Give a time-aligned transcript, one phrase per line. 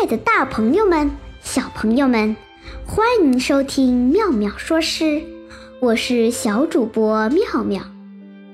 [0.00, 1.10] 爱的大朋友们、
[1.42, 2.34] 小朋友们，
[2.86, 5.22] 欢迎收听妙妙说诗，
[5.78, 7.82] 我是小主播妙妙。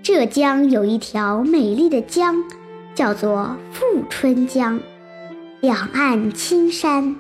[0.03, 2.43] 浙江有一条美丽的江，
[2.97, 4.81] 叫做富春江，
[5.61, 7.15] 两岸青山，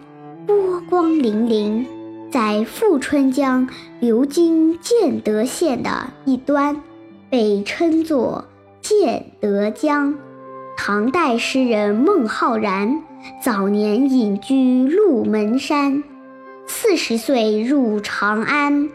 [0.44, 1.86] 波光粼粼。
[2.28, 3.68] 在富春江
[4.00, 6.82] 流经建德县的一端，
[7.30, 8.44] 被称作
[8.82, 10.18] 建德江。
[10.76, 13.04] 唐代诗人孟浩然。
[13.42, 16.02] 早年隐居鹿门山，
[16.66, 18.88] 四十岁入长安，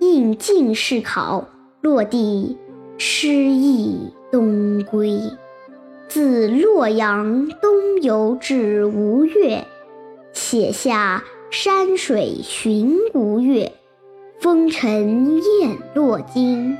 [0.00, 1.48] 应进士考，
[1.80, 2.56] 落地
[2.98, 5.20] 失意东归。
[6.08, 9.64] 自洛阳东游至吴越，
[10.32, 13.64] 写下《山水寻吴越》
[14.40, 16.72] 《风尘雁洛京》。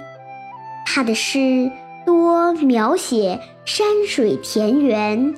[0.87, 1.71] 他的诗
[2.07, 5.35] 多描写山水田园。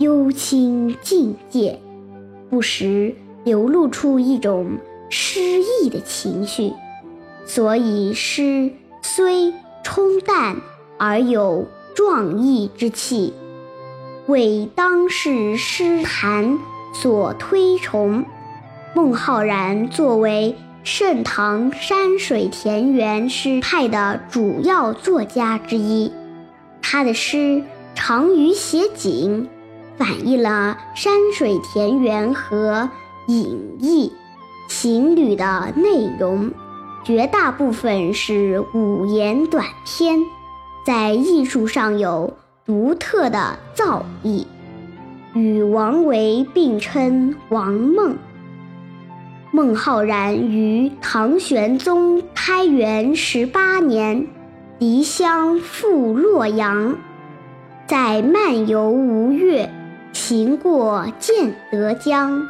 [0.00, 1.78] 幽清境界，
[2.48, 3.14] 不时
[3.44, 4.78] 流露出一种
[5.10, 6.72] 诗意的情绪，
[7.44, 9.52] 所以诗虽
[9.84, 10.56] 冲淡
[10.96, 13.34] 而有壮意之气，
[14.26, 16.58] 为当世诗坛
[16.94, 18.24] 所推崇。
[18.96, 26.10] 孟浩然作为盛唐山水田园诗派的主要作家之一，
[26.80, 27.62] 他的诗
[27.94, 29.46] 长于写景。
[30.00, 32.88] 反映了山水田园和
[33.26, 34.10] 隐逸
[34.66, 36.50] 情侣的内容，
[37.04, 40.24] 绝大部分是五言短篇，
[40.86, 42.32] 在艺术上有
[42.64, 44.46] 独特的造诣，
[45.34, 48.16] 与王维并称王孟。
[49.50, 54.26] 孟浩然于唐玄宗开元十八年
[54.78, 56.96] 离乡赴洛阳，
[57.86, 59.70] 在漫游吴越。
[60.12, 62.48] 行过建德江，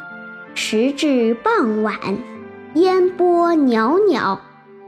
[0.55, 1.95] 时至傍晚，
[2.73, 4.39] 烟波袅袅。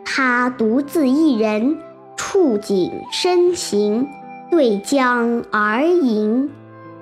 [0.06, 1.78] 他独自一人，
[2.18, 4.08] 触景生情，
[4.52, 6.52] 对江而吟。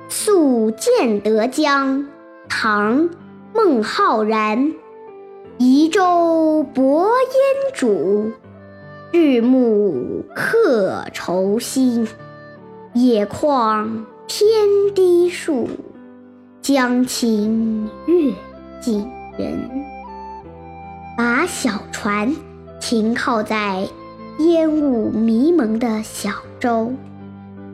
[0.08, 2.08] 宿建德江，
[2.50, 3.10] 唐·
[3.54, 4.74] 孟浩然。
[5.58, 8.32] 移舟泊烟渚，
[9.12, 12.08] 日暮客愁新。
[12.94, 14.04] 野旷。
[14.34, 14.48] 天
[14.96, 15.68] 低树，
[16.62, 18.34] 江清月
[18.80, 19.06] 近
[19.38, 19.70] 人。
[21.18, 22.34] 把小船
[22.80, 23.86] 停靠在
[24.40, 26.32] 烟雾迷蒙的小
[26.62, 26.94] 洲，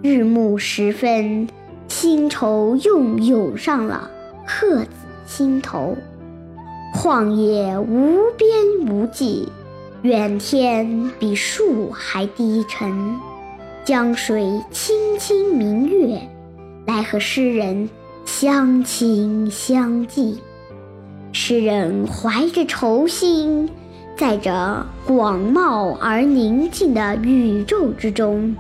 [0.02, 1.48] 日暮时分，
[1.88, 4.10] 新愁又涌上了
[4.48, 4.90] 客子
[5.28, 5.96] 心头。
[6.96, 8.50] 旷野无边
[8.90, 9.48] 无际，
[10.02, 13.16] 远天比树还低沉，
[13.86, 16.20] 江水清清明月。
[16.98, 17.88] 来和诗人
[18.26, 20.42] 相亲相寄，
[21.32, 23.70] 诗人怀着愁心，
[24.18, 28.56] 在这广袤而宁静的宇宙之中，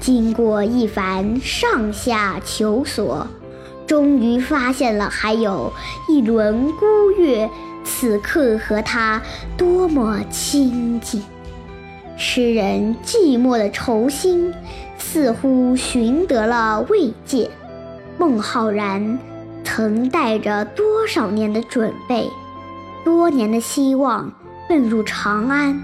[0.00, 3.24] 经过一番上下求索，
[3.86, 5.72] 终于发现了还有
[6.08, 7.48] 一轮孤月，
[7.84, 9.22] 此刻和他
[9.56, 11.22] 多么亲近。
[12.16, 14.52] 诗人寂寞的愁心。
[15.12, 17.50] 似乎寻得了慰藉。
[18.20, 19.18] 孟浩然
[19.64, 22.28] 曾带着多少年的准备，
[23.02, 24.30] 多年的希望
[24.68, 25.82] 奔入长安，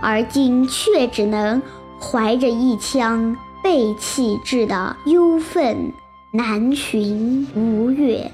[0.00, 1.60] 而今却只能
[2.00, 5.92] 怀着一腔被弃置的忧愤
[6.30, 8.30] 南寻吴越。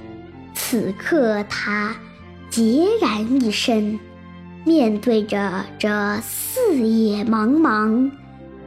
[0.53, 1.97] 此刻他
[2.51, 3.99] 孑然一身，
[4.63, 8.11] 面对着这四野茫茫。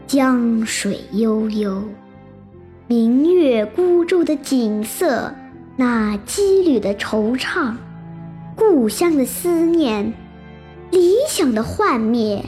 [0.07, 1.83] 江水悠悠，
[2.91, 5.33] 明月孤舟的景色，
[5.77, 7.73] 那羁旅的惆怅，
[8.53, 10.11] 故乡的思念，
[10.91, 12.43] 理想的幻灭，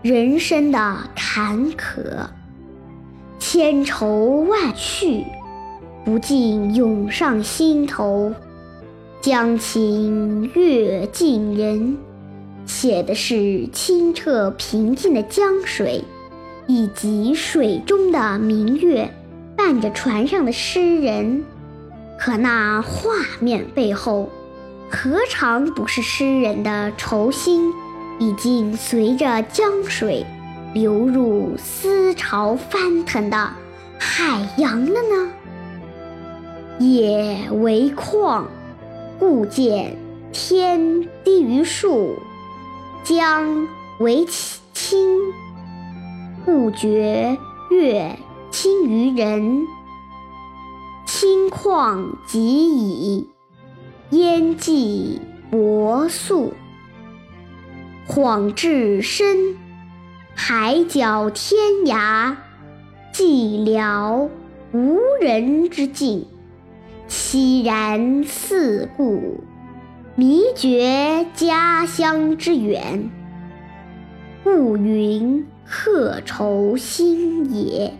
[0.00, 2.00] 人生的坎坷，
[3.38, 5.22] 千愁万绪，
[6.02, 8.32] 不禁涌上心头。
[9.20, 11.98] 江清月近人，
[12.64, 16.02] 写的是清澈平静的江水。
[16.70, 19.10] 以及水中的明月，
[19.68, 21.44] 看着船上的诗人，
[22.18, 24.30] 可那画面背后，
[24.90, 27.70] 何尝不是诗人的愁心
[28.18, 30.24] 已经随着江水
[30.72, 33.50] 流入思潮翻腾的
[33.98, 35.32] 海洋了呢？
[36.78, 38.44] 野为旷，
[39.18, 39.98] 故见
[40.32, 42.14] 天低于树；
[43.04, 43.68] 江
[44.00, 44.24] 为
[44.72, 45.18] 清。
[46.46, 47.36] 不觉
[47.70, 48.16] 月
[48.60, 49.68] 清于人，
[51.06, 53.28] 轻旷即矣。
[54.10, 56.52] 烟寂薄素。
[58.08, 59.56] 恍至深，
[60.34, 61.56] 海角天
[61.86, 62.34] 涯，
[63.14, 64.28] 寂寥
[64.72, 66.26] 无人之境。
[67.08, 69.38] 凄然四顾，
[70.16, 73.08] 迷觉家乡之远。
[74.44, 77.96] 暮云客愁新野。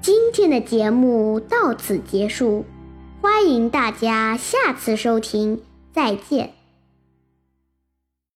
[0.00, 2.64] 今天的节目到此结束，
[3.20, 5.60] 欢迎大家下次收听，
[5.92, 6.57] 再见。